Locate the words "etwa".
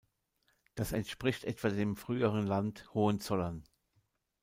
1.45-1.69